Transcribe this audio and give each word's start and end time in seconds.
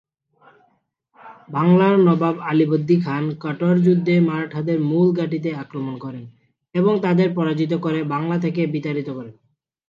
বাংলার 1.49 1.95
নবাব 1.99 2.35
আলীবর্দী 2.49 2.95
খান 3.01 3.23
কাটোয়ার 3.39 3.77
যুদ্ধে 3.81 4.15
মারাঠাদের 4.19 4.77
মূল 4.81 5.07
ঘাঁটিতে 5.15 5.49
আক্রমণ 5.55 5.95
করেন 5.97 6.23
এবং 6.75 6.93
তাদেরকে 7.05 7.35
পরাজিত 7.35 7.73
করে 7.85 7.99
বাংলা 8.13 8.37
থেকে 8.39 8.61
বিতাড়িত 8.67 9.09
করেন। 9.17 9.35